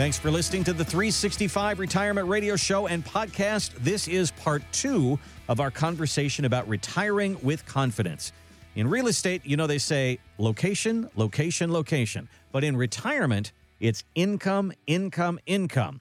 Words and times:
Thanks 0.00 0.18
for 0.18 0.30
listening 0.30 0.64
to 0.64 0.72
the 0.72 0.82
365 0.82 1.78
Retirement 1.78 2.26
Radio 2.26 2.56
Show 2.56 2.86
and 2.86 3.04
podcast. 3.04 3.74
This 3.80 4.08
is 4.08 4.30
part 4.30 4.62
two 4.72 5.18
of 5.46 5.60
our 5.60 5.70
conversation 5.70 6.46
about 6.46 6.66
retiring 6.66 7.36
with 7.42 7.66
confidence. 7.66 8.32
In 8.76 8.88
real 8.88 9.08
estate, 9.08 9.44
you 9.44 9.58
know, 9.58 9.66
they 9.66 9.76
say 9.76 10.18
location, 10.38 11.10
location, 11.16 11.70
location. 11.70 12.30
But 12.50 12.64
in 12.64 12.78
retirement, 12.78 13.52
it's 13.78 14.02
income, 14.14 14.72
income, 14.86 15.38
income. 15.44 16.00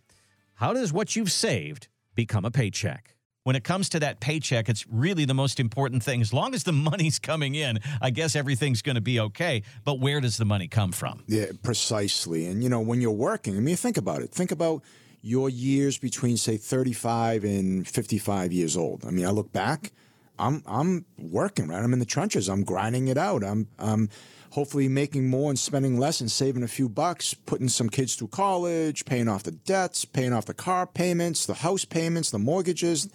How 0.54 0.72
does 0.72 0.94
what 0.94 1.18
you've 1.18 1.34
saved 1.34 1.90
become 2.16 2.46
a 2.46 2.52
paycheck? 2.52 3.18
When 3.50 3.56
it 3.56 3.64
comes 3.64 3.90
to 3.90 4.00
that 4.02 4.20
paycheck, 4.20 4.70
it's 4.70 4.86
really 4.92 5.26
the 5.26 5.34
most 5.34 5.60
important 5.60 6.04
thing. 6.04 6.22
As 6.22 6.32
long 6.32 6.54
as 6.54 6.66
the 6.66 6.72
money's 6.92 7.18
coming 7.18 7.56
in, 7.56 7.80
I 8.00 8.12
guess 8.12 8.36
everything's 8.36 8.84
going 8.84 8.94
to 8.94 9.02
be 9.02 9.20
okay. 9.22 9.64
But 9.84 10.00
where 10.00 10.22
does 10.22 10.38
the 10.38 10.46
money 10.46 10.68
come 10.68 10.92
from? 10.92 11.24
Yeah, 11.26 11.46
precisely. 11.64 12.46
And, 12.46 12.62
you 12.62 12.70
know, 12.70 12.80
when 12.80 13.02
you're 13.02 13.10
working, 13.10 13.58
I 13.58 13.60
mean, 13.60 13.76
think 13.76 13.98
about 13.98 14.22
it. 14.22 14.30
Think 14.30 14.52
about 14.52 14.84
your 15.24 15.50
years 15.50 15.98
between, 15.98 16.38
say, 16.38 16.58
35 16.58 17.44
and 17.44 17.88
55 17.88 18.54
years 18.54 18.78
old. 18.78 19.04
I 19.04 19.10
mean, 19.10 19.26
I 19.26 19.32
look 19.32 19.52
back, 19.52 19.94
I'm, 20.38 20.62
I'm 20.68 21.06
working, 21.18 21.70
right? 21.70 21.84
I'm 21.84 21.92
in 21.92 21.98
the 21.98 22.06
trenches. 22.06 22.50
I'm 22.50 22.64
grinding 22.64 23.08
it 23.08 23.18
out. 23.18 23.44
I'm, 23.44 23.68
I'm 23.80 24.10
hopefully 24.52 24.88
making 24.88 25.28
more 25.28 25.50
and 25.50 25.60
spending 25.60 25.98
less 25.98 26.22
and 26.22 26.32
saving 26.32 26.64
a 26.64 26.68
few 26.68 26.90
bucks, 26.90 27.34
putting 27.34 27.70
some 27.70 27.90
kids 27.90 28.16
through 28.16 28.28
college, 28.28 29.06
paying 29.06 29.28
off 29.28 29.44
the 29.44 29.52
debts, 29.52 30.06
paying 30.06 30.34
off 30.34 30.46
the 30.46 30.54
car 30.54 30.88
payments, 30.88 31.46
the 31.46 31.56
house 31.56 31.86
payments, 31.86 32.32
the 32.32 32.40
mortgages, 32.40 33.10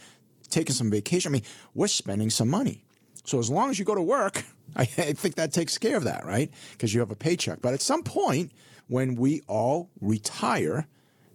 taking 0.55 0.75
some 0.75 0.91
vacation. 0.91 1.31
I 1.31 1.33
mean, 1.33 1.43
we're 1.75 1.89
spending 1.89 2.31
some 2.31 2.49
money. 2.49 2.85
So 3.25 3.39
as 3.39 3.51
long 3.51 3.71
as 3.71 3.79
you 3.79 3.85
go 3.85 3.95
to 3.95 4.03
work, 4.03 4.45
I, 4.77 4.83
I 4.83 5.13
think 5.13 5.35
that 5.35 5.53
takes 5.53 5.77
care 5.79 5.97
of 5.97 6.05
that, 6.05 6.25
right? 6.25 6.51
Because 6.73 6.95
you 6.95 7.01
have 7.01 7.11
a 7.11 7.17
paycheck. 7.17 7.61
But 7.61 7.75
at 7.75 7.83
some 7.83 8.03
point, 8.03 8.53
when 8.89 9.17
we 9.17 9.43
all 9.47 9.91
retire, 10.01 10.87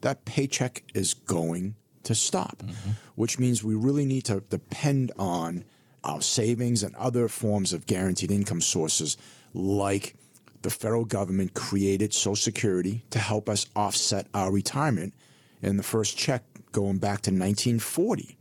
that 0.02 0.26
paycheck 0.26 0.84
is 0.94 1.14
going 1.14 1.76
to 2.04 2.16
stop, 2.16 2.64
mm-hmm. 2.64 2.92
which 3.16 3.38
means 3.38 3.64
we 3.64 3.76
really 3.76 4.06
need 4.06 4.26
to 4.26 4.42
depend 4.50 5.12
on 5.18 5.66
our 6.04 6.22
savings 6.22 6.82
and 6.82 6.96
other 6.96 7.28
forms 7.28 7.74
of 7.74 7.86
guaranteed 7.86 8.32
income 8.32 8.62
sources 8.62 9.18
like 9.54 10.16
the 10.62 10.70
federal 10.70 11.06
government 11.06 11.54
created 11.54 12.14
Social 12.14 12.36
Security 12.36 13.04
to 13.10 13.20
help 13.20 13.50
us 13.50 13.66
offset 13.76 14.28
our 14.34 14.52
retirement 14.52 15.14
in 15.62 15.78
the 15.78 15.84
first 15.84 16.18
check 16.18 16.44
going 16.72 16.98
back 16.98 17.22
to 17.22 17.32
1940. 17.32 18.38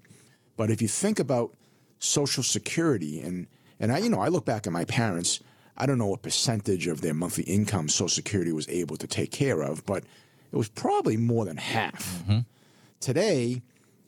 But 0.59 0.70
if 0.70 0.83
you 0.83 0.89
think 0.89 1.19
about 1.20 1.55
Social 2.01 2.42
Security 2.42 3.20
and 3.20 3.47
and 3.81 3.92
I 3.92 3.98
you 3.98 4.11
know 4.11 4.20
I 4.20 4.28
look 4.28 4.45
back 4.45 4.67
at 4.67 4.73
my 4.73 4.84
parents, 4.84 5.41
I 5.77 5.87
don't 5.87 5.98
know 5.98 6.09
what 6.09 6.20
percentage 6.20 6.89
of 6.89 7.00
their 7.00 7.15
monthly 7.15 7.45
income 7.45 7.89
Social 7.89 8.09
Security 8.09 8.53
was 8.53 8.69
able 8.69 8.97
to 8.98 9.06
take 9.06 9.31
care 9.31 9.62
of, 9.62 9.87
but 9.87 10.03
it 10.53 10.56
was 10.56 10.69
probably 10.69 11.17
more 11.17 11.45
than 11.45 11.56
half. 11.56 12.23
Mm-hmm. 12.23 12.41
Today, 13.00 13.62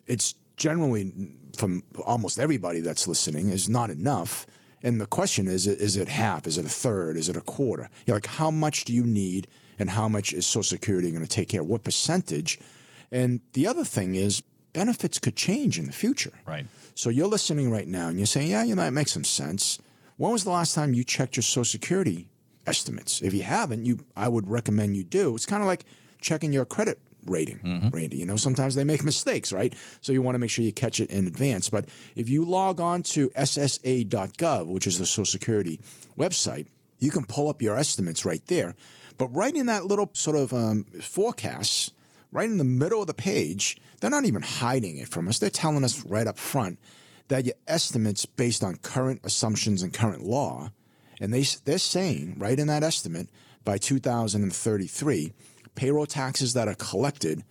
it's 0.06 0.34
generally 0.56 1.12
from 1.56 1.84
almost 2.04 2.38
everybody 2.38 2.80
that's 2.80 3.06
listening 3.06 3.50
is 3.50 3.68
not 3.68 3.88
enough. 3.88 4.44
And 4.82 5.00
the 5.00 5.06
question 5.06 5.46
is, 5.46 5.66
is 5.66 5.96
it 5.96 6.08
half? 6.08 6.46
Is 6.46 6.58
it 6.58 6.64
a 6.64 6.70
third? 6.70 7.16
Is 7.16 7.28
it 7.28 7.36
a 7.36 7.42
quarter? 7.42 7.88
You're 8.06 8.16
like, 8.16 8.26
how 8.26 8.50
much 8.50 8.84
do 8.84 8.92
you 8.92 9.04
need 9.04 9.46
and 9.78 9.90
how 9.90 10.08
much 10.08 10.32
is 10.32 10.46
Social 10.46 10.64
Security 10.64 11.12
going 11.12 11.22
to 11.22 11.28
take 11.28 11.50
care 11.50 11.60
of? 11.60 11.68
What 11.68 11.84
percentage? 11.84 12.58
And 13.12 13.40
the 13.52 13.68
other 13.68 13.84
thing 13.84 14.16
is, 14.16 14.42
benefits 14.72 15.18
could 15.18 15.36
change 15.36 15.78
in 15.78 15.86
the 15.86 15.92
future. 15.92 16.32
Right. 16.46 16.66
So 16.94 17.10
you're 17.10 17.28
listening 17.28 17.70
right 17.70 17.88
now 17.88 18.08
and 18.08 18.18
you're 18.18 18.26
saying, 18.26 18.50
yeah, 18.50 18.64
you 18.64 18.74
know, 18.74 18.82
that 18.82 18.92
makes 18.92 19.12
some 19.12 19.24
sense. 19.24 19.78
When 20.16 20.32
was 20.32 20.44
the 20.44 20.50
last 20.50 20.74
time 20.74 20.92
you 20.92 21.04
checked 21.04 21.36
your 21.36 21.42
Social 21.42 21.64
Security 21.64 22.28
estimates? 22.66 23.22
If 23.22 23.32
you 23.32 23.42
haven't, 23.42 23.86
you 23.86 24.00
I 24.16 24.28
would 24.28 24.48
recommend 24.48 24.96
you 24.96 25.04
do. 25.04 25.34
It's 25.34 25.46
kind 25.46 25.62
of 25.62 25.66
like 25.66 25.84
checking 26.20 26.52
your 26.52 26.64
credit 26.64 26.98
rating, 27.26 27.58
mm-hmm. 27.58 27.88
Randy. 27.88 28.18
You 28.18 28.26
know, 28.26 28.36
sometimes 28.36 28.74
they 28.74 28.84
make 28.84 29.04
mistakes, 29.04 29.52
right? 29.52 29.74
So 30.00 30.12
you 30.12 30.22
want 30.22 30.34
to 30.34 30.38
make 30.38 30.50
sure 30.50 30.64
you 30.64 30.72
catch 30.72 31.00
it 31.00 31.10
in 31.10 31.26
advance. 31.26 31.70
But 31.70 31.86
if 32.16 32.28
you 32.28 32.44
log 32.44 32.80
on 32.80 33.02
to 33.04 33.30
SSA.gov, 33.30 34.66
which 34.66 34.86
is 34.86 34.98
the 34.98 35.06
Social 35.06 35.24
Security 35.24 35.80
website, 36.18 36.66
you 36.98 37.10
can 37.10 37.24
pull 37.24 37.48
up 37.48 37.62
your 37.62 37.76
estimates 37.76 38.24
right 38.24 38.44
there. 38.46 38.74
But 39.18 39.28
right 39.34 39.54
in 39.54 39.66
that 39.66 39.86
little 39.86 40.10
sort 40.12 40.36
of 40.36 40.52
um, 40.52 40.84
forecast, 41.00 41.92
right 42.32 42.48
in 42.48 42.58
the 42.58 42.64
middle 42.64 43.00
of 43.00 43.06
the 43.06 43.14
page, 43.14 43.76
they're 44.00 44.10
not 44.10 44.24
even 44.24 44.42
hiding 44.42 44.98
it 44.98 45.08
from 45.08 45.28
us. 45.28 45.38
They're 45.38 45.50
telling 45.50 45.84
us 45.84 46.04
right 46.04 46.26
up 46.26 46.38
front 46.38 46.78
that 47.28 47.44
your 47.44 47.54
estimates 47.68 48.26
based 48.26 48.64
on 48.64 48.76
current 48.76 49.20
assumptions 49.24 49.82
and 49.82 49.92
current 49.92 50.24
law, 50.24 50.72
and 51.20 51.32
they, 51.32 51.44
they're 51.64 51.78
saying 51.78 52.36
right 52.38 52.58
in 52.58 52.66
that 52.66 52.82
estimate 52.82 53.28
by 53.64 53.78
2033, 53.78 55.32
payroll 55.74 56.06
taxes 56.06 56.54
that 56.54 56.68
are 56.68 56.74
collected 56.74 57.44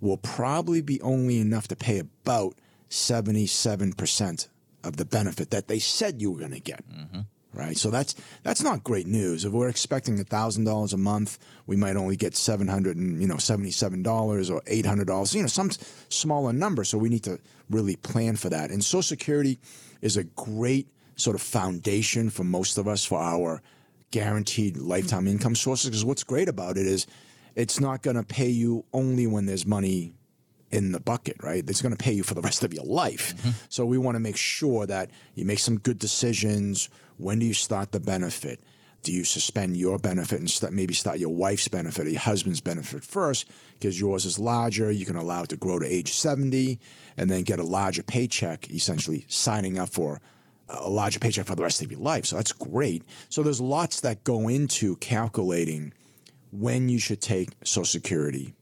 will 0.00 0.16
probably 0.16 0.80
be 0.80 1.00
only 1.02 1.38
enough 1.38 1.68
to 1.68 1.76
pay 1.76 1.98
about 1.98 2.54
77% 2.88 4.48
of 4.82 4.96
the 4.96 5.04
benefit 5.04 5.50
that 5.50 5.68
they 5.68 5.78
said 5.78 6.20
you 6.22 6.32
were 6.32 6.38
going 6.38 6.52
to 6.52 6.60
get. 6.60 6.82
Mm-hmm 6.90 7.20
right? 7.52 7.76
So 7.76 7.90
that's 7.90 8.14
that's 8.42 8.62
not 8.62 8.84
great 8.84 9.06
news. 9.06 9.44
If 9.44 9.52
we're 9.52 9.68
expecting 9.68 10.22
thousand 10.24 10.64
dollars 10.64 10.92
a 10.92 10.98
month, 10.98 11.38
we 11.66 11.76
might 11.76 11.96
only 11.96 12.16
get 12.16 12.36
seven 12.36 12.68
hundred 12.68 12.96
and 12.96 13.20
you 13.20 13.28
know 13.28 13.38
seventy 13.38 13.70
seven 13.70 14.02
dollars 14.02 14.50
or 14.50 14.62
eight 14.66 14.86
hundred 14.86 15.06
dollars. 15.06 15.34
You 15.34 15.42
know, 15.42 15.48
some 15.48 15.70
smaller 16.08 16.52
number. 16.52 16.84
So 16.84 16.98
we 16.98 17.08
need 17.08 17.24
to 17.24 17.38
really 17.68 17.96
plan 17.96 18.36
for 18.36 18.48
that. 18.50 18.70
And 18.70 18.82
Social 18.82 19.02
Security 19.02 19.58
is 20.00 20.16
a 20.16 20.24
great 20.24 20.88
sort 21.16 21.36
of 21.36 21.42
foundation 21.42 22.30
for 22.30 22.44
most 22.44 22.78
of 22.78 22.88
us 22.88 23.04
for 23.04 23.18
our 23.18 23.62
guaranteed 24.10 24.76
lifetime 24.76 25.26
income 25.26 25.54
sources. 25.54 25.90
Because 25.90 26.04
what's 26.04 26.24
great 26.24 26.48
about 26.48 26.76
it 26.76 26.86
is 26.86 27.06
it's 27.54 27.80
not 27.80 28.02
going 28.02 28.16
to 28.16 28.22
pay 28.22 28.48
you 28.48 28.84
only 28.92 29.26
when 29.26 29.46
there's 29.46 29.66
money 29.66 30.14
in 30.70 30.92
the 30.92 31.00
bucket, 31.00 31.36
right? 31.42 31.66
That's 31.66 31.82
going 31.82 31.96
to 31.96 32.02
pay 32.02 32.12
you 32.12 32.22
for 32.22 32.34
the 32.34 32.40
rest 32.40 32.62
of 32.62 32.72
your 32.72 32.84
life. 32.84 33.34
Mm-hmm. 33.36 33.50
So 33.68 33.84
we 33.84 33.98
want 33.98 34.14
to 34.16 34.20
make 34.20 34.36
sure 34.36 34.86
that 34.86 35.10
you 35.34 35.44
make 35.44 35.58
some 35.58 35.78
good 35.78 35.98
decisions. 35.98 36.88
When 37.16 37.38
do 37.38 37.46
you 37.46 37.54
start 37.54 37.92
the 37.92 38.00
benefit? 38.00 38.60
Do 39.02 39.12
you 39.12 39.24
suspend 39.24 39.76
your 39.76 39.98
benefit 39.98 40.40
and 40.40 40.50
st- 40.50 40.72
maybe 40.72 40.92
start 40.92 41.18
your 41.18 41.34
wife's 41.34 41.68
benefit 41.68 42.06
or 42.06 42.10
your 42.10 42.20
husband's 42.20 42.60
benefit 42.60 43.02
first 43.02 43.50
because 43.78 43.98
yours 43.98 44.24
is 44.24 44.38
larger? 44.38 44.90
You 44.90 45.06
can 45.06 45.16
allow 45.16 45.42
it 45.42 45.48
to 45.48 45.56
grow 45.56 45.78
to 45.78 45.86
age 45.86 46.12
70 46.12 46.78
and 47.16 47.30
then 47.30 47.42
get 47.42 47.58
a 47.58 47.64
larger 47.64 48.02
paycheck, 48.02 48.70
essentially 48.70 49.24
signing 49.28 49.78
up 49.78 49.88
for 49.88 50.20
a 50.68 50.88
larger 50.88 51.18
paycheck 51.18 51.46
for 51.46 51.56
the 51.56 51.62
rest 51.62 51.82
of 51.82 51.90
your 51.90 52.00
life. 52.00 52.26
So 52.26 52.36
that's 52.36 52.52
great. 52.52 53.02
So 53.28 53.42
there's 53.42 53.60
lots 53.60 54.00
that 54.02 54.22
go 54.22 54.48
into 54.48 54.96
calculating 54.96 55.94
when 56.52 56.88
you 56.88 56.98
should 56.98 57.20
take 57.20 57.50
Social 57.64 57.84
Security 57.86 58.54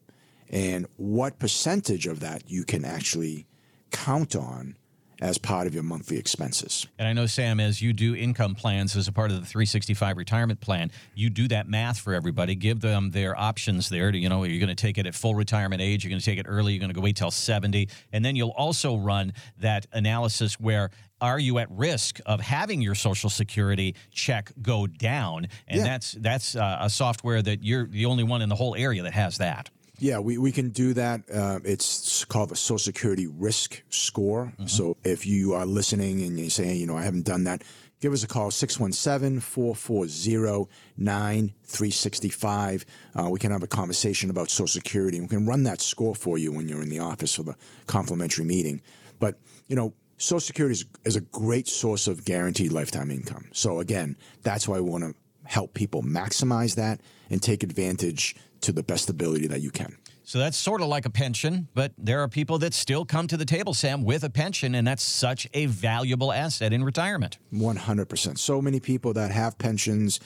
and 0.50 0.86
what 0.96 1.38
percentage 1.38 2.06
of 2.06 2.20
that 2.20 2.50
you 2.50 2.64
can 2.64 2.84
actually 2.84 3.46
count 3.90 4.36
on 4.36 4.76
as 5.20 5.36
part 5.36 5.66
of 5.66 5.74
your 5.74 5.82
monthly 5.82 6.16
expenses. 6.16 6.86
And 6.98 7.08
I 7.08 7.12
know, 7.12 7.26
Sam, 7.26 7.58
as 7.58 7.82
you 7.82 7.92
do 7.92 8.14
income 8.14 8.54
plans 8.54 8.96
as 8.96 9.08
a 9.08 9.12
part 9.12 9.30
of 9.30 9.40
the 9.40 9.46
365 9.46 10.16
retirement 10.16 10.60
plan, 10.60 10.92
you 11.14 11.28
do 11.28 11.48
that 11.48 11.68
math 11.68 11.98
for 11.98 12.14
everybody. 12.14 12.54
Give 12.54 12.80
them 12.80 13.10
their 13.10 13.38
options 13.38 13.88
there. 13.88 14.12
To, 14.12 14.18
you 14.18 14.28
know, 14.28 14.44
you're 14.44 14.64
going 14.64 14.68
to 14.68 14.80
take 14.80 14.96
it 14.96 15.06
at 15.06 15.14
full 15.14 15.34
retirement 15.34 15.82
age, 15.82 16.04
you're 16.04 16.10
going 16.10 16.20
to 16.20 16.24
take 16.24 16.38
it 16.38 16.46
early, 16.48 16.72
you're 16.72 16.80
going 16.80 16.90
to 16.90 16.94
go 16.94 17.00
wait 17.00 17.16
till 17.16 17.32
70. 17.32 17.88
And 18.12 18.24
then 18.24 18.36
you'll 18.36 18.50
also 18.50 18.96
run 18.96 19.32
that 19.58 19.86
analysis 19.92 20.60
where 20.60 20.90
are 21.20 21.40
you 21.40 21.58
at 21.58 21.68
risk 21.72 22.20
of 22.26 22.40
having 22.40 22.80
your 22.80 22.94
social 22.94 23.28
security 23.28 23.96
check 24.12 24.52
go 24.62 24.86
down 24.86 25.48
and 25.66 25.78
yeah. 25.78 25.84
that's 25.84 26.12
that's 26.12 26.54
uh, 26.54 26.78
a 26.80 26.88
software 26.88 27.42
that 27.42 27.64
you're 27.64 27.86
the 27.86 28.06
only 28.06 28.22
one 28.22 28.40
in 28.40 28.48
the 28.48 28.54
whole 28.54 28.76
area 28.76 29.02
that 29.02 29.12
has 29.12 29.38
that 29.38 29.68
yeah, 29.98 30.18
we, 30.18 30.38
we 30.38 30.52
can 30.52 30.70
do 30.70 30.94
that. 30.94 31.22
Uh, 31.32 31.58
it's 31.64 32.24
called 32.24 32.50
the 32.50 32.56
Social 32.56 32.78
Security 32.78 33.26
Risk 33.26 33.82
Score. 33.90 34.46
Mm-hmm. 34.46 34.66
So 34.66 34.96
if 35.04 35.26
you 35.26 35.54
are 35.54 35.66
listening 35.66 36.22
and 36.22 36.38
you're 36.38 36.50
saying, 36.50 36.78
you 36.78 36.86
know, 36.86 36.96
I 36.96 37.02
haven't 37.02 37.24
done 37.24 37.44
that, 37.44 37.62
give 38.00 38.12
us 38.12 38.22
a 38.22 38.28
call 38.28 38.50
617 38.50 39.40
440 39.40 40.70
9365. 40.96 42.84
Uh, 43.14 43.28
we 43.28 43.38
can 43.38 43.50
have 43.50 43.62
a 43.62 43.68
conversation 43.68 44.30
about 44.30 44.50
Social 44.50 44.68
Security. 44.68 45.20
We 45.20 45.28
can 45.28 45.46
run 45.46 45.64
that 45.64 45.80
score 45.80 46.14
for 46.14 46.38
you 46.38 46.52
when 46.52 46.68
you're 46.68 46.82
in 46.82 46.90
the 46.90 47.00
office 47.00 47.34
for 47.34 47.42
the 47.42 47.56
complimentary 47.86 48.44
meeting. 48.44 48.80
But, 49.18 49.38
you 49.66 49.74
know, 49.76 49.94
Social 50.18 50.40
Security 50.40 50.72
is, 50.72 50.84
is 51.04 51.16
a 51.16 51.20
great 51.20 51.66
source 51.68 52.06
of 52.06 52.24
guaranteed 52.24 52.72
lifetime 52.72 53.10
income. 53.10 53.46
So, 53.52 53.80
again, 53.80 54.16
that's 54.42 54.68
why 54.68 54.80
we 54.80 54.88
want 54.88 55.04
to 55.04 55.14
help 55.48 55.74
people 55.74 56.02
maximize 56.02 56.76
that 56.76 57.00
and 57.30 57.42
take 57.42 57.62
advantage 57.62 58.36
to 58.60 58.70
the 58.70 58.82
best 58.82 59.08
ability 59.08 59.46
that 59.46 59.60
you 59.60 59.70
can. 59.70 59.96
So 60.24 60.38
that's 60.38 60.58
sort 60.58 60.82
of 60.82 60.88
like 60.88 61.06
a 61.06 61.10
pension, 61.10 61.68
but 61.72 61.92
there 61.96 62.22
are 62.22 62.28
people 62.28 62.58
that 62.58 62.74
still 62.74 63.06
come 63.06 63.26
to 63.28 63.36
the 63.38 63.46
table, 63.46 63.72
Sam, 63.72 64.04
with 64.04 64.24
a 64.24 64.30
pension, 64.30 64.74
and 64.74 64.86
that's 64.86 65.02
such 65.02 65.48
a 65.54 65.64
valuable 65.64 66.34
asset 66.34 66.74
in 66.74 66.84
retirement. 66.84 67.38
100%. 67.50 68.38
So 68.38 68.60
many 68.60 68.78
people 68.78 69.14
that 69.14 69.30
have 69.30 69.56
pensions, 69.56 70.20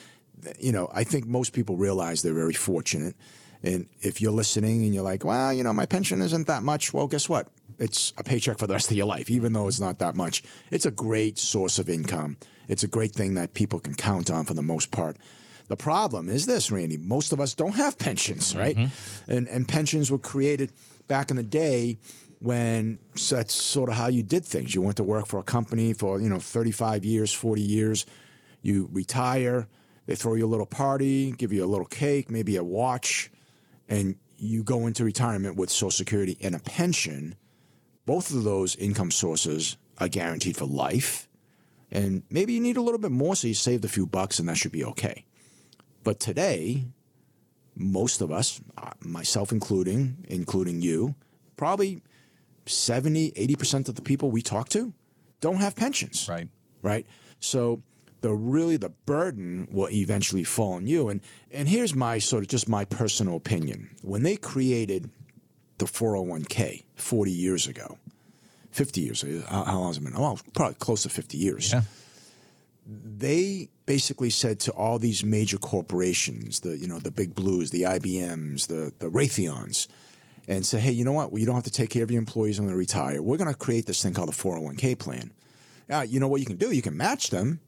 you 0.59 0.73
know, 0.73 0.91
I 0.93 1.05
think 1.05 1.27
most 1.27 1.53
people 1.53 1.77
realize 1.77 2.23
they're 2.23 2.35
very 2.35 2.53
fortunate. 2.53 3.15
And 3.63 3.87
if 4.01 4.21
you're 4.21 4.33
listening 4.33 4.83
and 4.83 4.93
you're 4.93 5.05
like, 5.05 5.25
well, 5.25 5.53
you 5.53 5.63
know, 5.63 5.73
my 5.73 5.87
pension 5.87 6.21
isn't 6.21 6.49
that 6.49 6.65
much, 6.65 6.93
well, 6.93 7.07
guess 7.07 7.29
what? 7.29 7.47
It's 7.79 8.13
a 8.19 8.25
paycheck 8.25 8.59
for 8.59 8.67
the 8.67 8.75
rest 8.75 8.91
of 8.91 8.97
your 8.97 9.07
life, 9.07 9.31
even 9.31 9.53
though 9.53 9.69
it's 9.69 9.79
not 9.79 10.01
that 10.01 10.17
much. 10.17 10.43
It's 10.73 10.85
a 10.85 10.91
great 10.91 11.39
source 11.39 11.79
of 11.79 11.89
income. 11.89 12.39
It's 12.69 12.83
a 12.83 12.89
great 12.89 13.13
thing 13.13 13.35
that 13.35 13.55
people 13.55 13.81
can 13.81 13.95
count 13.95 14.31
on 14.31 14.45
for 14.45 14.55
the 14.55 14.63
most 14.63 14.91
part. 14.91 15.17
The 15.69 15.77
problem 15.77 16.29
is 16.29 16.47
this, 16.47 16.71
Randy. 16.71 16.97
Most 16.97 17.33
of 17.33 17.41
us 17.41 17.55
don't 17.55 17.75
have 17.75 17.99
pensions, 17.99 18.51
mm-hmm. 18.51 18.59
right? 18.59 18.79
And 19.29 19.49
and 19.49 19.67
pensions 19.67 20.11
were 20.11 20.19
created 20.19 20.73
back 21.09 21.31
in 21.31 21.37
the 21.37 21.43
day 21.43 21.99
when 22.41 22.99
so 23.15 23.37
that's 23.37 23.55
sort 23.55 23.89
of 23.89 23.95
how 23.95 24.09
you 24.09 24.23
did 24.23 24.45
things. 24.45 24.75
You 24.75 24.83
went 24.83 24.97
to 24.97 25.05
work 25.05 25.27
for 25.27 25.39
a 25.41 25.45
company 25.45 25.93
for 25.93 26.21
you 26.21 26.29
know 26.29 26.41
35 26.41 27.05
years, 27.05 27.33
40 27.33 27.63
years. 27.63 28.07
You 28.63 28.89
retire. 28.93 29.69
They 30.07 30.17
throw 30.17 30.35
you 30.35 30.47
a 30.47 30.51
little 30.51 30.67
party, 30.67 31.31
give 31.33 31.53
you 31.53 31.65
a 31.65 31.67
little 31.67 31.87
cake, 31.87 32.29
maybe 32.29 32.57
a 32.57 32.65
watch, 32.65 33.31
and 33.89 34.17
you 34.37 34.65
go 34.65 34.89
into 34.89 35.05
retirement 35.05 35.57
with 35.57 35.71
Social 35.71 35.93
Security 35.93 36.37
and 36.43 36.57
a 36.57 36.59
pension. 36.59 37.37
Both 38.05 38.35
of 38.35 38.43
those 38.43 38.75
income 38.77 39.13
sources 39.13 39.77
are 39.99 40.09
guaranteed 40.09 40.57
for 40.57 40.65
life. 40.65 41.29
And 41.93 42.23
maybe 42.31 42.55
you 42.55 42.61
need 42.61 42.79
a 42.79 42.83
little 42.83 42.99
bit 42.99 43.13
more, 43.13 43.37
so 43.37 43.47
you 43.47 43.55
saved 43.55 43.85
a 43.85 43.89
few 43.89 44.07
bucks, 44.07 44.39
and 44.39 44.49
that 44.49 44.57
should 44.57 44.73
be 44.73 44.85
okay. 44.85 45.27
But 46.03 46.19
today, 46.19 46.87
most 47.77 48.23
of 48.23 48.33
us, 48.33 48.61
uh, 48.79 48.91
myself 49.01 49.53
including, 49.53 50.25
including 50.29 50.81
you, 50.81 51.15
probably 51.57 52.03
70, 52.67 53.33
80% 53.33 53.89
of 53.89 53.95
the 53.95 54.03
people 54.03 54.31
we 54.31 54.41
talk 54.41 54.71
to 54.71 54.95
don't 55.41 55.57
have 55.57 55.77
pensions. 55.77 56.29
Right. 56.29 56.49
Right. 56.81 57.07
So 57.41 57.83
the 58.23 58.33
really 58.33 58.77
the 58.77 58.89
burden 58.89 59.69
will 59.71 59.91
eventually 59.91 60.45
fall 60.45 60.75
on 60.75 60.87
you. 60.87 61.09
And 61.09 61.21
and 61.51 61.69
here's 61.69 61.95
my 61.95 62.19
sort 62.19 62.43
of 62.43 62.49
just 62.49 62.69
my 62.69 62.85
personal 62.85 63.37
opinion. 63.37 63.91
When 64.03 64.23
they 64.23 64.37
created 64.37 65.11
the 65.79 65.85
401k 65.85 66.85
40 66.95 67.31
years 67.31 67.67
ago, 67.67 67.99
50 68.73 69.01
years, 69.01 69.23
uh, 69.23 69.43
how, 69.49 69.65
how 69.65 69.79
long 69.79 69.89
has 69.89 69.99
it 69.99 70.05
been? 70.05 70.15
Oh, 70.17 70.39
probably 70.55 70.75
close 70.77 71.03
to 71.05 71.09
50 71.09 71.37
years. 71.37 71.73
Yeah. 71.73 71.83
They 72.87 73.69
basically 73.87 74.31
said 74.31 74.59
to 74.61 74.73
all 74.73 74.99
these 74.99 75.25
major 75.25 75.59
corporations, 75.59 76.61
the 76.61 76.77
you 76.77 76.89
know 76.89 76.99
the 76.99 77.13
big 77.13 77.35
blues, 77.35 77.71
the 77.71 77.83
IBMs, 77.83 78.67
the 78.67 78.93
the 78.99 79.09
Raytheons, 79.09 79.87
and 80.49 80.67
say, 80.67 80.81
hey, 80.81 80.91
you 80.91 81.05
know 81.05 81.13
what? 81.13 81.31
Well, 81.31 81.39
you 81.39 81.47
don't 81.47 81.55
have 81.55 81.65
to 81.65 81.71
take 81.71 81.91
care 81.91 82.03
of 82.03 82.11
your 82.11 82.19
employees 82.19 82.59
when 82.59 82.69
they 82.69 82.75
retire. 82.75 83.23
We're 83.23 83.37
going 83.37 83.53
to 83.53 83.59
create 83.59 83.87
this 83.87 84.03
thing 84.03 84.15
called 84.15 84.31
the 84.31 84.33
401k 84.33 84.99
plan. 84.99 85.31
Yeah, 85.89 86.03
you 86.03 86.19
know 86.19 86.29
what 86.29 86.41
you 86.41 86.47
can 86.47 86.57
do? 86.57 86.73
You 86.73 86.83
can 86.83 86.97
match 86.97 87.31
them, 87.31 87.61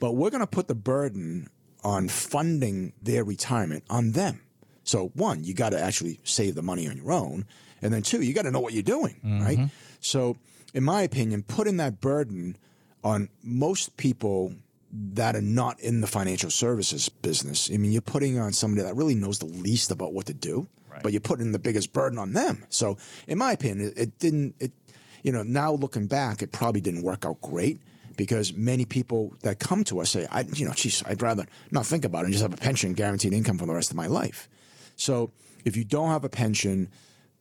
but 0.00 0.12
we're 0.12 0.30
going 0.30 0.40
to 0.40 0.46
put 0.48 0.66
the 0.66 0.74
burden 0.74 1.48
on 1.84 2.08
funding 2.08 2.92
their 3.00 3.22
retirement 3.22 3.84
on 3.88 4.12
them. 4.12 4.40
So 4.82 5.12
one, 5.14 5.44
you 5.44 5.54
got 5.54 5.70
to 5.70 5.80
actually 5.80 6.20
save 6.24 6.54
the 6.54 6.62
money 6.62 6.88
on 6.88 6.96
your 6.96 7.12
own, 7.12 7.44
and 7.82 7.92
then 7.92 8.02
two, 8.02 8.22
you 8.22 8.34
got 8.34 8.42
to 8.42 8.50
know 8.50 8.60
what 8.60 8.72
you're 8.72 8.82
doing, 8.82 9.20
right? 9.22 9.58
Mm-hmm. 9.58 9.66
So, 10.00 10.36
in 10.74 10.84
my 10.84 11.02
opinion, 11.02 11.42
putting 11.42 11.78
that 11.78 12.00
burden 12.00 12.56
on 13.02 13.28
most 13.42 13.96
people 13.96 14.54
that 14.92 15.36
are 15.36 15.42
not 15.42 15.78
in 15.80 16.00
the 16.00 16.06
financial 16.06 16.50
services 16.50 17.08
business. 17.08 17.70
I 17.72 17.76
mean, 17.76 17.92
you're 17.92 18.00
putting 18.00 18.38
on 18.38 18.52
somebody 18.52 18.82
that 18.82 18.96
really 18.96 19.14
knows 19.14 19.38
the 19.38 19.46
least 19.46 19.90
about 19.90 20.12
what 20.12 20.26
to 20.26 20.34
do, 20.34 20.68
but 21.02 21.12
you're 21.12 21.20
putting 21.20 21.52
the 21.52 21.58
biggest 21.58 21.92
burden 21.92 22.18
on 22.18 22.32
them. 22.32 22.64
So, 22.68 22.96
in 23.26 23.38
my 23.38 23.52
opinion, 23.52 23.88
it, 23.88 23.98
it 23.98 24.18
didn't. 24.18 24.54
It, 24.58 24.72
you 25.22 25.32
know, 25.32 25.42
now 25.42 25.72
looking 25.72 26.06
back, 26.06 26.40
it 26.40 26.52
probably 26.52 26.80
didn't 26.80 27.02
work 27.02 27.24
out 27.24 27.40
great 27.40 27.80
because 28.16 28.54
many 28.54 28.84
people 28.84 29.34
that 29.42 29.58
come 29.58 29.82
to 29.84 30.00
us 30.00 30.10
say, 30.10 30.26
I, 30.30 30.42
you 30.54 30.64
know, 30.64 30.72
geez, 30.72 31.02
I'd 31.04 31.20
rather 31.20 31.46
not 31.70 31.84
think 31.84 32.04
about 32.04 32.20
it 32.20 32.24
and 32.26 32.32
just 32.32 32.42
have 32.42 32.54
a 32.54 32.56
pension, 32.56 32.92
guaranteed 32.94 33.32
income 33.32 33.58
for 33.58 33.66
the 33.66 33.74
rest 33.74 33.90
of 33.90 33.96
my 33.96 34.06
life. 34.06 34.48
So, 34.94 35.32
if 35.64 35.76
you 35.76 35.84
don't 35.84 36.10
have 36.10 36.24
a 36.24 36.28
pension 36.28 36.88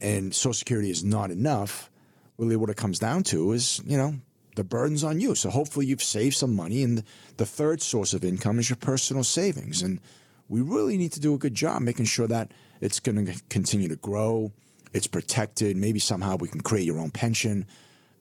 and 0.02 0.34
Social 0.34 0.54
Security 0.54 0.90
is 0.90 1.04
not 1.04 1.32
enough, 1.32 1.90
really 2.38 2.56
what 2.56 2.70
it 2.70 2.78
comes 2.78 3.00
down 3.00 3.24
to 3.24 3.52
is, 3.52 3.82
you 3.86 3.98
know, 3.98 4.16
the 4.56 4.64
burden's 4.64 5.04
on 5.04 5.20
you. 5.20 5.36
So 5.36 5.50
hopefully 5.50 5.86
you've 5.86 6.04
saved 6.04 6.36
some 6.36 6.56
money. 6.56 6.84
And 6.84 7.04
the 7.38 7.46
third 7.46 7.82
source 7.82 8.14
of 8.14 8.24
income 8.24 8.60
is 8.60 8.70
your 8.70 8.78
personal 8.78 9.24
savings. 9.24 9.82
And 9.82 10.00
we 10.48 10.62
really 10.62 10.98
need 10.98 11.12
to 11.14 11.20
do 11.20 11.34
a 11.34 11.38
good 11.38 11.54
job 11.54 11.82
making 11.82 12.06
sure 12.06 12.28
that 12.28 12.52
it's 12.82 13.00
going 13.00 13.26
to 13.26 13.42
continue 13.50 13.88
to 13.90 13.96
grow, 13.96 14.52
it's 14.94 15.08
protected. 15.08 15.78
Maybe 15.78 16.00
somehow 16.00 16.38
we 16.38 16.48
can 16.48 16.62
create 16.62 16.86
your 16.86 17.00
own 17.00 17.12
pension, 17.12 17.66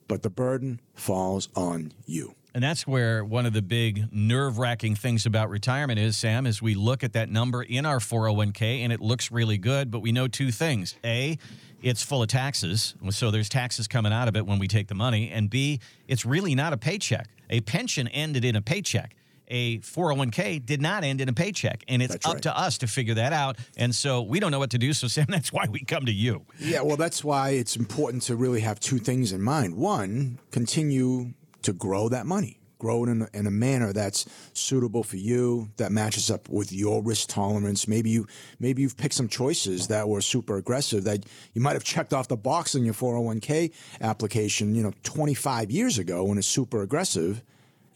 but 0.07 0.23
the 0.23 0.29
burden 0.29 0.81
falls 0.93 1.49
on 1.55 1.93
you. 2.05 2.35
And 2.53 2.63
that's 2.63 2.87
where 2.87 3.25
one 3.25 3.45
of 3.45 3.51
the 3.51 3.61
big 3.61 4.05
nerve 4.13 4.57
wracking 4.59 4.95
things 4.95 5.25
about 5.25 5.49
retirement 5.49 5.99
is, 5.99 6.15
Sam, 6.15 6.47
is 6.47 6.61
we 6.61 6.73
look 6.73 7.03
at 7.03 7.11
that 7.11 7.29
number 7.29 7.61
in 7.61 7.85
our 7.85 7.99
401k 7.99 8.79
and 8.79 8.93
it 8.93 9.01
looks 9.01 9.29
really 9.29 9.57
good, 9.57 9.91
but 9.91 9.99
we 9.99 10.13
know 10.13 10.29
two 10.29 10.51
things. 10.51 10.95
A, 11.03 11.37
it's 11.85 12.01
full 12.01 12.23
of 12.23 12.27
taxes. 12.27 12.95
So 13.11 13.29
there's 13.29 13.47
taxes 13.47 13.87
coming 13.87 14.11
out 14.11 14.27
of 14.27 14.35
it 14.35 14.47
when 14.47 14.57
we 14.57 14.67
take 14.67 14.87
the 14.87 14.95
money. 14.95 15.29
And 15.29 15.51
B, 15.51 15.79
it's 16.07 16.25
really 16.25 16.55
not 16.55 16.73
a 16.73 16.77
paycheck. 16.77 17.27
A 17.51 17.61
pension 17.61 18.07
ended 18.07 18.43
in 18.43 18.55
a 18.55 18.61
paycheck. 18.61 19.15
A 19.49 19.77
401k 19.77 20.65
did 20.65 20.81
not 20.81 21.03
end 21.03 21.21
in 21.21 21.29
a 21.29 21.33
paycheck. 21.33 21.83
And 21.87 22.01
it's 22.01 22.13
That's 22.13 22.25
up 22.25 22.33
right. 22.33 22.41
to 22.41 22.57
us 22.57 22.79
to 22.79 22.87
figure 22.87 23.13
that 23.13 23.33
out. 23.33 23.57
And 23.77 23.93
so 23.93 24.23
we 24.23 24.39
don't 24.39 24.49
know 24.49 24.57
what 24.57 24.71
to 24.71 24.79
do. 24.79 24.93
So, 24.93 25.07
Sam, 25.15 25.27
that's 25.29 25.53
why 25.53 25.67
we 25.69 25.81
come 25.81 26.07
to 26.07 26.11
you. 26.11 26.47
Yeah, 26.59 26.81
well, 26.81 26.97
that's 26.97 27.23
why 27.23 27.49
it's 27.51 27.75
important 27.75 28.23
to 28.23 28.35
really 28.35 28.61
have 28.61 28.79
two 28.79 28.97
things 28.97 29.31
in 29.31 29.43
mind. 29.43 29.75
One, 29.75 30.39
continue 30.49 31.33
to 31.61 31.71
grow 31.71 32.09
that 32.09 32.25
money, 32.25 32.54
grow 32.77 33.05
it 33.05 33.09
in 33.09 33.21
a, 33.23 33.29
in 33.33 33.47
a 33.47 33.51
manner 33.51 33.93
that's 33.93 34.25
suitable 34.53 35.03
for 35.03 35.17
you, 35.17 35.69
that 35.77 35.91
matches 35.91 36.29
up 36.29 36.49
with 36.49 36.71
your 36.71 37.01
risk 37.01 37.29
tolerance. 37.29 37.87
Maybe 37.87 38.09
you 38.09 38.27
maybe 38.59 38.81
you've 38.81 38.97
picked 38.97 39.13
some 39.13 39.27
choices 39.27 39.87
that 39.87 40.07
were 40.07 40.21
super 40.21 40.57
aggressive 40.57 41.03
that 41.05 41.25
you 41.53 41.61
might 41.61 41.73
have 41.73 41.83
checked 41.83 42.13
off 42.13 42.27
the 42.27 42.37
box 42.37 42.75
in 42.75 42.85
your 42.85 42.93
401k 42.93 43.71
application, 44.01 44.75
you 44.75 44.83
know, 44.83 44.93
25 45.03 45.71
years 45.71 45.97
ago 45.97 46.23
when 46.23 46.37
it's 46.37 46.47
super 46.47 46.81
aggressive, 46.81 47.43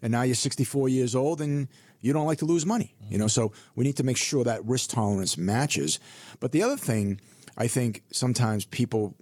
and 0.02 0.12
now 0.12 0.24
you're 0.24 0.36
64 0.36 0.90
years 0.90 1.16
old 1.16 1.42
and 1.42 1.68
you 2.02 2.14
don't 2.14 2.26
like 2.26 2.38
to 2.40 2.46
lose 2.46 2.66
money, 2.66 2.96
you 3.10 3.18
know. 3.18 3.28
So 3.28 3.52
we 3.76 3.84
need 3.84 3.98
to 3.98 4.04
make 4.04 4.18
sure 4.18 4.44
that 4.44 4.64
risk 4.66 4.92
tolerance 4.92 5.38
matches. 5.38 6.00
But 6.40 6.52
the 6.52 6.64
other 6.64 6.78
thing, 6.78 7.20
I 7.58 7.68
think 7.68 8.04
sometimes 8.12 8.66
people 8.66 9.16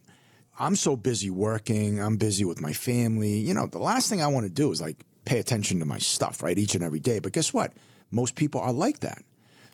I'm 0.60 0.76
so 0.76 0.96
busy 0.96 1.30
working, 1.30 2.02
I'm 2.02 2.18
busy 2.18 2.44
with 2.44 2.62
my 2.62 2.74
family. 2.74 3.38
You 3.38 3.54
know, 3.54 3.68
the 3.68 3.78
last 3.78 4.10
thing 4.10 4.22
I 4.22 4.28
want 4.28 4.46
to 4.46 4.52
do 4.52 4.72
is 4.72 4.82
like 4.82 5.06
pay 5.28 5.40
attention 5.40 5.80
to 5.80 5.86
my 5.86 5.98
stuff, 6.00 6.42
right? 6.42 6.58
Each 6.58 6.74
and 6.76 6.84
every 6.84 7.00
day. 7.00 7.20
But 7.20 7.34
guess 7.34 7.54
what? 7.54 7.74
Most 8.12 8.36
people 8.36 8.62
are 8.62 8.74
like 8.74 9.02
that. 9.02 9.24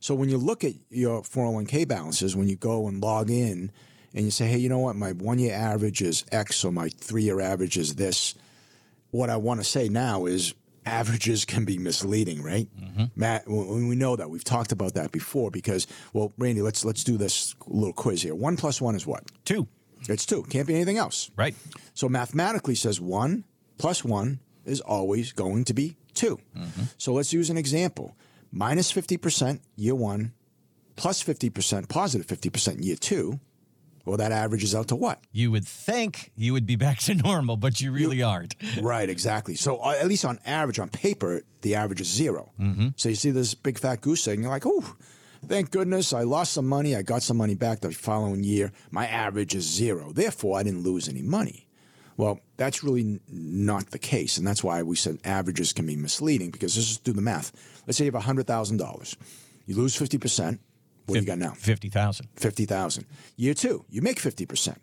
So 0.02 0.16
when 0.16 0.28
you 0.30 0.38
look 0.38 0.64
at 0.64 0.74
your 0.90 1.22
401k 1.22 1.88
balances, 1.88 2.36
when 2.36 2.48
you 2.50 2.56
go 2.56 2.88
and 2.88 3.02
log 3.02 3.30
in 3.30 3.72
and 4.14 4.26
you 4.26 4.32
say, 4.32 4.48
hey, 4.48 4.58
you 4.58 4.68
know 4.68 4.80
what? 4.80 4.96
My 4.96 5.12
one 5.14 5.40
year 5.40 5.54
average 5.56 6.02
is 6.02 6.26
X 6.32 6.66
or 6.66 6.72
my 6.72 6.90
three 6.90 7.24
year 7.24 7.40
average 7.40 7.78
is 7.78 7.96
this. 7.96 8.36
What 9.12 9.30
I 9.30 9.38
want 9.38 9.60
to 9.60 9.64
say 9.64 9.88
now 9.90 10.26
is 10.26 10.56
averages 10.86 11.46
can 11.46 11.64
be 11.66 11.78
misleading, 11.78 12.42
right? 12.44 12.68
Mm-hmm. 12.78 13.04
Matt, 13.16 13.48
we 13.48 13.86
we 13.88 13.96
know 13.96 14.16
that. 14.16 14.30
We've 14.30 14.44
talked 14.44 14.72
about 14.72 14.96
that 14.96 15.12
before 15.12 15.52
because, 15.52 15.88
well, 16.14 16.34
Randy, 16.38 16.62
let's 16.62 16.84
let's 16.84 17.04
do 17.04 17.16
this 17.18 17.56
little 17.68 17.94
quiz 17.94 18.22
here. 18.24 18.36
One 18.36 18.58
plus 18.58 18.82
one 18.82 18.96
is 18.96 19.06
what? 19.08 19.24
Two, 19.46 19.68
It's 20.10 20.26
two. 20.26 20.44
Can't 20.50 20.68
be 20.68 20.74
anything 20.76 20.98
else. 20.98 21.30
right? 21.38 21.56
So 21.94 22.10
mathematically 22.10 22.76
says 22.76 23.00
one 23.00 23.44
plus 23.78 24.04
one 24.04 24.40
is 24.66 24.82
always 24.82 25.32
going 25.32 25.64
to 25.66 25.74
be 25.74 25.98
2 26.14 26.40
So 26.98 27.14
let's 27.14 27.34
use 27.34 27.50
an 27.50 27.58
example. 27.58 28.16
Minus 28.52 28.92
50% 28.94 29.60
year 29.76 29.96
one, 29.96 30.34
plus 30.96 31.24
50%, 31.24 31.90
positive 31.90 32.28
50% 32.28 32.84
year 32.86 32.96
two. 32.96 33.40
Well, 34.06 34.18
that 34.18 34.34
averages 34.34 34.76
out 34.76 34.90
to 34.90 34.98
what? 34.98 35.22
You 35.32 35.50
would 35.52 35.66
think 35.66 36.32
you 36.36 36.52
would 36.54 36.66
be 36.66 36.76
back 36.76 37.00
to 37.00 37.16
normal, 37.30 37.56
but 37.56 37.80
you 37.80 37.92
really 37.92 38.22
aren't. 38.22 38.56
right, 38.82 39.10
exactly. 39.10 39.56
So 39.56 39.78
uh, 39.78 39.96
at 40.00 40.08
least 40.08 40.26
on 40.26 40.40
average, 40.46 40.78
on 40.78 40.90
paper, 40.90 41.42
the 41.62 41.76
average 41.76 42.02
is 42.02 42.12
0 42.12 42.52
So 42.98 43.10
you 43.10 43.16
see 43.16 43.32
this 43.32 43.54
big 43.56 43.80
fat 43.80 44.02
goose 44.02 44.28
egg, 44.28 44.36
and 44.36 44.44
you're 44.44 44.52
like, 44.52 44.66
oh, 44.66 44.96
thank 45.48 45.72
goodness 45.72 46.12
I 46.12 46.24
lost 46.24 46.52
some 46.52 46.68
money. 46.68 46.96
I 46.98 47.02
got 47.02 47.24
some 47.24 47.38
money 47.38 47.56
back 47.56 47.80
the 47.80 47.92
following 47.92 48.44
year. 48.44 48.72
My 48.92 49.08
average 49.08 49.56
is 49.56 49.64
zero. 49.64 50.12
Therefore, 50.12 50.60
I 50.60 50.64
didn't 50.64 50.84
lose 50.84 51.08
any 51.08 51.22
money. 51.22 51.68
Well, 52.18 52.40
that's 52.58 52.84
really 52.84 53.02
n- 53.02 53.20
not 53.28 53.92
the 53.92 54.00
case. 54.00 54.38
And 54.38 54.46
that's 54.46 54.64
why 54.64 54.84
we 54.84 54.96
said 54.96 55.20
averages 55.24 55.74
can 55.74 55.86
be 55.86 55.96
misleading 55.96 56.52
because 56.52 56.76
let's 56.76 56.88
just 56.88 57.04
do 57.04 57.14
the 57.14 57.22
math. 57.22 57.52
Let's 57.88 57.98
say 57.98 58.06
you 58.06 58.12
have 58.12 58.24
$100,000. 58.24 59.16
You 59.66 59.76
lose 59.76 59.98
50%. 59.98 60.60
What 61.06 61.16
do 61.16 61.20
you 61.20 61.26
got 61.26 61.38
now? 61.38 61.52
50,000. 61.52 62.28
50,000. 62.36 63.06
Year 63.36 63.54
two, 63.54 63.86
you 63.90 64.02
make 64.02 64.20
50%. 64.20 64.78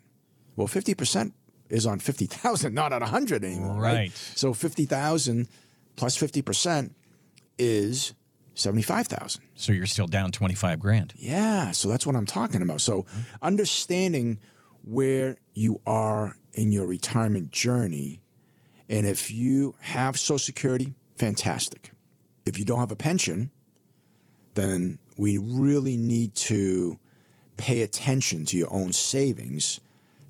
Well, 0.55 0.67
50% 0.67 1.31
is 1.69 1.85
on 1.85 1.99
50,000, 1.99 2.73
not 2.73 2.93
on 2.93 3.01
100 3.01 3.43
anymore, 3.43 3.81
right? 3.81 3.93
Right. 3.93 4.11
So 4.35 4.53
50,000 4.53 5.47
plus 5.95 6.17
50% 6.17 6.91
is 7.57 8.13
75,000. 8.55 9.41
So 9.55 9.71
you're 9.71 9.85
still 9.85 10.07
down 10.07 10.31
25 10.31 10.79
grand. 10.79 11.13
Yeah, 11.15 11.71
so 11.71 11.87
that's 11.87 12.05
what 12.05 12.15
I'm 12.15 12.25
talking 12.25 12.61
about. 12.61 12.81
So 12.81 13.03
mm-hmm. 13.03 13.19
understanding 13.41 14.39
where 14.83 15.37
you 15.53 15.81
are 15.85 16.35
in 16.53 16.71
your 16.71 16.85
retirement 16.85 17.51
journey, 17.51 18.21
and 18.89 19.05
if 19.05 19.31
you 19.31 19.75
have 19.79 20.19
Social 20.19 20.39
Security, 20.39 20.93
fantastic. 21.15 21.91
If 22.45 22.57
you 22.59 22.65
don't 22.65 22.79
have 22.79 22.91
a 22.91 22.95
pension, 22.95 23.51
then 24.55 24.99
we 25.17 25.37
really 25.37 25.97
need 25.97 26.35
to 26.35 26.99
pay 27.57 27.81
attention 27.81 28.45
to 28.45 28.57
your 28.57 28.73
own 28.73 28.91
savings 28.91 29.79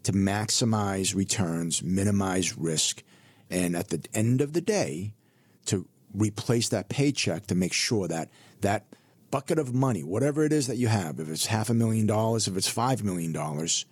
to 0.04 0.12
maximize 0.12 1.16
returns, 1.16 1.84
minimize 1.84 2.58
risk, 2.58 3.04
and 3.50 3.76
at 3.76 3.90
the 3.90 4.04
end 4.14 4.42
of 4.42 4.54
the 4.54 4.62
day, 4.62 5.14
to 5.66 5.86
replace 6.14 6.70
that 6.70 6.90
paycheck 6.90 7.48
to 7.48 7.56
make 7.56 7.74
sure 7.74 8.08
that 8.08 8.30
that 8.62 8.86
bucket 9.30 9.58
of 9.58 9.74
money, 9.74 10.04
whatever 10.04 10.44
it 10.44 10.52
is 10.52 10.68
that 10.68 10.78
you 10.78 10.88
have, 10.88 11.20
if 11.20 11.30
it's 11.30 11.46
half 11.46 11.70
a 11.70 11.74
million 11.74 12.06
dollars, 12.06 12.48
if 12.48 12.58
it's 12.58 12.68
five 12.68 13.04
million 13.04 13.32
dollars, 13.32 13.86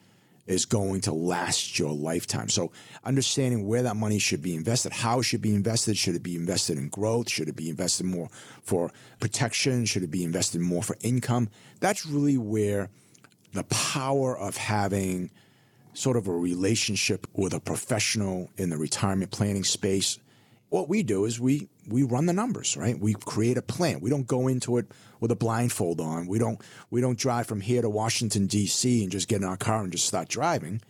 is 0.49 0.65
going 0.65 0.99
to 1.01 1.13
last 1.13 1.77
your 1.77 1.91
lifetime. 1.91 2.49
So 2.49 2.71
understanding 3.03 3.67
where 3.67 3.83
that 3.83 3.95
money 3.95 4.17
should 4.17 4.41
be 4.41 4.55
invested, 4.55 4.91
how 4.91 5.19
it 5.19 5.23
should 5.23 5.41
be 5.41 5.53
invested, 5.53 5.95
should 5.95 6.15
it 6.15 6.23
be 6.23 6.35
invested 6.35 6.77
in 6.77 6.89
growth, 6.89 7.29
should 7.29 7.47
it 7.47 7.55
be 7.55 7.69
invested 7.69 8.07
more 8.07 8.29
for 8.63 8.91
protection, 9.19 9.85
should 9.85 10.03
it 10.03 10.11
be 10.11 10.23
invested 10.23 10.61
more 10.61 10.81
for 10.81 10.97
income? 11.01 11.49
That's 11.79 12.05
really 12.05 12.37
where 12.37 12.89
the 13.53 13.63
power 13.65 14.37
of 14.37 14.57
having 14.57 15.29
sort 15.93 16.17
of 16.17 16.27
a 16.27 16.31
relationship 16.31 17.27
with 17.33 17.53
a 17.53 17.59
professional 17.59 18.49
in 18.57 18.69
the 18.69 18.77
retirement 18.77 19.31
planning 19.31 19.63
space. 19.63 20.17
What 20.69 20.87
we 20.87 21.03
do 21.03 21.25
is 21.25 21.39
we 21.39 21.67
we 21.87 22.03
run 22.03 22.27
the 22.27 22.33
numbers, 22.33 22.77
right? 22.77 22.97
We 22.99 23.13
create 23.13 23.57
a 23.57 23.61
plan. 23.61 24.01
We 24.01 24.09
don't 24.09 24.27
go 24.27 24.47
into 24.47 24.77
it 24.77 24.85
with 25.19 25.31
a 25.31 25.35
blindfold 25.35 25.99
on. 25.99 26.27
We 26.27 26.37
don't 26.37 26.61
we 26.91 27.01
don't 27.01 27.17
drive 27.17 27.47
from 27.47 27.61
here 27.61 27.81
to 27.81 27.89
Washington 27.89 28.47
D.C. 28.47 29.03
and 29.03 29.11
just 29.11 29.27
get 29.27 29.41
in 29.41 29.47
our 29.47 29.57
car 29.57 29.81
and 29.81 29.91
just 29.91 30.05
start 30.05 30.29
driving. 30.29 30.81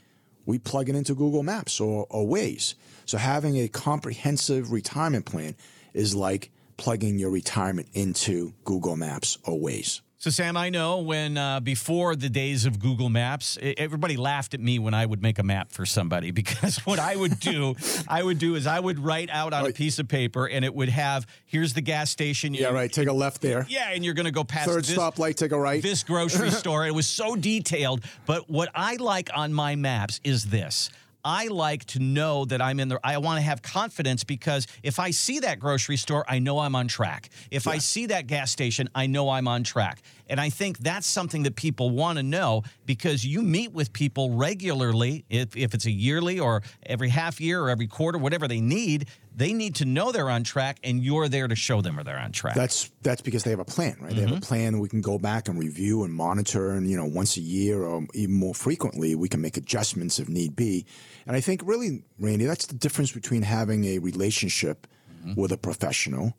We 0.45 0.59
plug 0.59 0.89
it 0.89 0.95
into 0.95 1.13
Google 1.13 1.43
Maps 1.43 1.79
or, 1.79 2.07
or 2.09 2.25
Waze. 2.25 2.73
So 3.05 3.17
having 3.17 3.57
a 3.57 3.67
comprehensive 3.67 4.71
retirement 4.71 5.25
plan 5.25 5.55
is 5.93 6.15
like 6.15 6.51
plugging 6.75 7.19
your 7.19 7.29
retirement 7.29 7.87
into 7.93 8.53
Google 8.63 8.95
Maps 8.95 9.37
or 9.43 9.59
Waze. 9.59 10.01
So, 10.21 10.29
Sam, 10.29 10.57
I 10.57 10.69
know 10.69 10.97
when 10.97 11.37
uh, 11.37 11.61
before 11.61 12.13
the 12.13 12.27
days 12.27 12.65
of 12.65 12.77
Google 12.77 13.07
Maps, 13.07 13.57
everybody 13.61 14.17
laughed 14.17 14.53
at 14.53 14.59
me 14.59 14.77
when 14.77 14.93
I 14.93 15.05
would 15.05 15.21
make 15.21 15.39
a 15.39 15.43
map 15.43 15.71
for 15.71 15.85
somebody 15.85 16.31
because 16.39 16.79
what 16.79 16.99
I 16.99 17.15
would 17.15 17.39
do, 17.39 17.77
I 18.05 18.21
would 18.21 18.37
do 18.37 18.55
is 18.55 18.67
I 18.67 18.81
would 18.81 18.99
write 18.99 19.29
out 19.29 19.53
on 19.53 19.65
a 19.65 19.71
piece 19.71 19.97
of 19.97 20.09
paper 20.09 20.45
and 20.45 20.65
it 20.65 20.75
would 20.75 20.89
have 20.89 21.25
here's 21.45 21.73
the 21.73 21.79
gas 21.79 22.09
station. 22.11 22.53
Yeah, 22.53 22.71
right. 22.71 22.91
Take 22.91 23.07
a 23.07 23.13
left 23.13 23.39
there. 23.39 23.65
Yeah, 23.69 23.91
and 23.93 24.03
you're 24.03 24.13
going 24.13 24.25
to 24.25 24.31
go 24.31 24.43
past 24.43 24.67
third 24.67 24.83
this, 24.83 24.97
stoplight. 24.97 25.35
Take 25.35 25.53
a 25.53 25.57
right. 25.57 25.81
This 25.81 26.03
grocery 26.03 26.51
store. 26.51 26.85
It 26.85 26.93
was 26.93 27.07
so 27.07 27.37
detailed. 27.37 28.03
But 28.25 28.49
what 28.49 28.67
I 28.75 28.97
like 28.97 29.29
on 29.33 29.53
my 29.53 29.77
maps 29.77 30.19
is 30.25 30.47
this. 30.47 30.89
I 31.23 31.47
like 31.47 31.85
to 31.85 31.99
know 31.99 32.45
that 32.45 32.61
I'm 32.61 32.79
in 32.79 32.89
the, 32.89 32.99
I 33.03 33.17
want 33.17 33.37
to 33.37 33.41
have 33.41 33.61
confidence 33.61 34.23
because 34.23 34.67
if 34.83 34.99
I 34.99 35.11
see 35.11 35.39
that 35.39 35.59
grocery 35.59 35.97
store, 35.97 36.23
I 36.27 36.39
know 36.39 36.59
I'm 36.59 36.75
on 36.75 36.87
track. 36.87 37.29
If 37.51 37.65
yeah. 37.65 37.73
I 37.73 37.77
see 37.79 38.05
that 38.07 38.27
gas 38.27 38.51
station, 38.51 38.89
I 38.95 39.07
know 39.07 39.29
I'm 39.29 39.47
on 39.47 39.63
track. 39.63 40.01
And 40.29 40.39
I 40.39 40.49
think 40.49 40.77
that's 40.77 41.07
something 41.07 41.43
that 41.43 41.55
people 41.55 41.89
want 41.89 42.17
to 42.17 42.23
know 42.23 42.63
because 42.85 43.25
you 43.25 43.41
meet 43.41 43.73
with 43.73 43.91
people 43.91 44.35
regularly, 44.35 45.25
if, 45.29 45.57
if 45.57 45.73
it's 45.73 45.85
a 45.85 45.91
yearly 45.91 46.39
or 46.39 46.61
every 46.85 47.09
half 47.09 47.41
year 47.41 47.61
or 47.61 47.69
every 47.69 47.87
quarter, 47.87 48.17
whatever 48.17 48.47
they 48.47 48.61
need, 48.61 49.07
they 49.39 49.53
need 49.53 49.75
to 49.75 49.85
know 49.85 50.11
they're 50.11 50.29
on 50.29 50.43
track 50.43 50.79
and 50.83 51.01
you're 51.01 51.29
there 51.29 51.47
to 51.47 51.55
show 51.55 51.81
them 51.81 51.97
they're 52.03 52.19
on 52.19 52.33
track. 52.33 52.55
That's 52.55 52.91
that's 53.01 53.21
because 53.21 53.43
they 53.43 53.51
have 53.51 53.59
a 53.59 53.65
plan, 53.65 53.95
right? 54.01 54.09
Mm-hmm. 54.09 54.15
They 54.15 54.21
have 54.21 54.31
a 54.31 54.33
mm-hmm. 54.33 54.43
plan 54.43 54.79
we 54.79 54.89
can 54.89 55.01
go 55.01 55.17
back 55.17 55.47
and 55.47 55.57
review 55.57 56.03
and 56.03 56.13
monitor 56.13 56.71
and 56.71 56.89
you 56.89 56.97
know 56.97 57.05
once 57.05 57.37
a 57.37 57.41
year 57.41 57.81
or 57.81 58.05
even 58.13 58.35
more 58.35 58.53
frequently 58.53 59.15
we 59.15 59.29
can 59.29 59.41
make 59.41 59.55
adjustments 59.55 60.19
if 60.19 60.27
need 60.27 60.57
be. 60.57 60.85
And 61.25 61.37
I 61.37 61.39
think 61.39 61.61
really 61.63 62.03
Randy, 62.19 62.45
that's 62.45 62.65
the 62.65 62.75
difference 62.75 63.13
between 63.13 63.43
having 63.43 63.85
a 63.85 63.99
relationship 63.99 64.87
mm-hmm. 65.21 65.39
with 65.39 65.53
a 65.53 65.57
professional 65.57 66.35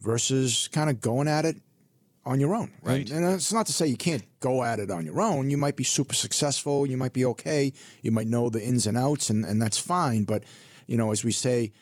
versus 0.00 0.68
kind 0.68 0.88
of 0.88 1.00
going 1.00 1.26
at 1.26 1.44
it 1.44 1.56
on 2.24 2.38
your 2.38 2.54
own. 2.54 2.70
Right. 2.82 3.10
And, 3.10 3.24
and, 3.24 3.34
it's 3.34 3.52
not 3.52 3.66
to 3.66 3.72
say 3.72 3.86
you 3.86 3.96
can't 3.96 4.24
go 4.40 4.62
at 4.62 4.78
it 4.78 4.90
on 4.90 5.04
your 5.04 5.20
own. 5.20 5.50
You 5.50 5.56
might 5.56 5.76
be 5.76 5.84
super 5.84 6.14
successful. 6.14 6.86
You 6.86 6.96
might 6.96 7.12
be 7.12 7.24
okay. 7.26 7.72
You 8.02 8.12
might 8.12 8.28
know 8.28 8.48
the 8.48 8.62
ins 8.62 8.86
and 8.86 8.96
outs, 8.96 9.28
and, 9.28 9.44
and 9.44 9.60
that's 9.60 9.78
fine. 9.78 10.24
But, 10.24 10.44
you 10.86 10.96
know, 10.96 11.12
as 11.12 11.22
we 11.24 11.32
say, 11.32 11.72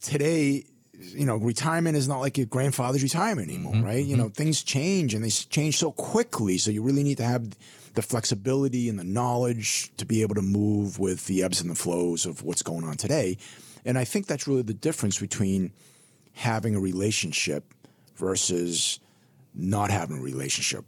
today, 0.00 0.64
you 0.92 1.26
know, 1.26 1.36
retirement 1.36 1.96
is 1.96 2.08
not 2.08 2.20
like 2.20 2.36
your 2.36 2.46
grandfather's 2.46 3.02
retirement 3.02 3.48
anymore, 3.48 3.74
mm-hmm. 3.74 3.84
right? 3.84 4.04
You 4.04 4.16
mm-hmm. 4.16 4.24
know, 4.24 4.28
things 4.30 4.62
change 4.62 5.14
and 5.14 5.24
they 5.24 5.30
change 5.30 5.78
so 5.78 5.92
quickly. 5.92 6.58
So 6.58 6.70
you 6.70 6.82
really 6.82 7.02
need 7.02 7.18
to 7.18 7.24
have 7.24 7.56
the 7.94 8.02
flexibility 8.02 8.88
and 8.88 8.98
the 8.98 9.04
knowledge 9.04 9.90
to 9.96 10.06
be 10.06 10.22
able 10.22 10.34
to 10.36 10.42
move 10.42 10.98
with 10.98 11.26
the 11.26 11.42
ebbs 11.42 11.60
and 11.60 11.70
the 11.70 11.74
flows 11.74 12.26
of 12.26 12.42
what's 12.42 12.62
going 12.62 12.84
on 12.84 12.96
today. 12.96 13.38
And 13.84 13.98
I 13.98 14.04
think 14.04 14.26
that's 14.26 14.46
really 14.46 14.62
the 14.62 14.74
difference 14.74 15.18
between 15.18 15.72
having 16.34 16.74
a 16.74 16.80
relationship 16.80 17.64
versus 18.16 19.00
not 19.54 19.90
having 19.90 20.18
a 20.18 20.22
relationship. 20.22 20.84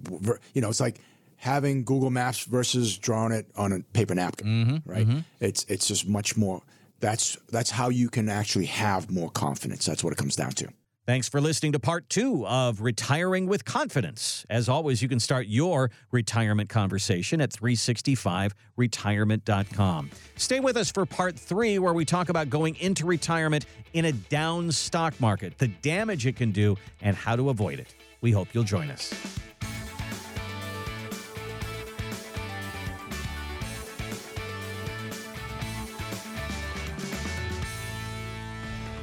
You 0.55 0.61
know, 0.61 0.69
it's 0.69 0.81
like 0.81 1.01
having 1.37 1.85
Google 1.85 2.11
Maps 2.11 2.45
versus 2.45 2.97
drawing 2.99 3.33
it 3.33 3.47
on 3.57 3.73
a 3.73 3.81
paper 3.93 4.15
napkin, 4.15 4.47
mm-hmm, 4.47 4.91
right? 4.91 5.07
Mm-hmm. 5.07 5.21
It's 5.41 5.65
it's 5.69 5.89
just 5.89 6.07
much 6.07 6.37
more. 6.37 6.63
That's 7.01 7.37
that's 7.51 7.71
how 7.71 7.89
you 7.89 8.09
can 8.09 8.29
actually 8.29 8.67
have 8.67 9.11
more 9.11 9.31
confidence. 9.31 9.87
That's 9.87 10.05
what 10.05 10.13
it 10.13 10.17
comes 10.17 10.37
down 10.37 10.53
to. 10.53 10.69
Thanks 11.07 11.29
for 11.29 11.41
listening 11.41 11.73
to 11.73 11.81
part 11.81 12.09
two 12.09 12.47
of 12.47 12.81
Retiring 12.83 13.47
with 13.47 13.65
Confidence. 13.65 14.47
As 14.49 14.69
always, 14.69 15.03
you 15.03 15.09
can 15.09 15.19
start 15.19 15.49
your 15.49 15.91
retirement 16.13 16.69
conversation 16.69 17.41
at 17.41 17.51
365retirement.com. 17.51 20.11
Stay 20.37 20.61
with 20.61 20.77
us 20.77 20.93
for 20.93 21.05
part 21.07 21.37
three, 21.37 21.81
where 21.81 21.95
we 21.95 22.05
talk 22.05 22.29
about 22.29 22.49
going 22.49 22.77
into 22.77 23.07
retirement 23.07 23.67
in 23.93 24.05
a 24.05 24.13
down 24.13 24.71
stock 24.71 25.21
market, 25.21 25.59
the 25.59 25.67
damage 25.69 26.27
it 26.27 26.37
can 26.37 26.53
do, 26.53 26.77
and 27.01 27.17
how 27.17 27.35
to 27.35 27.51
avoid 27.51 27.81
it. 27.81 27.93
We 28.21 28.31
hope 28.31 28.47
you'll 28.53 28.63
join 28.63 28.89
us. 28.91 29.13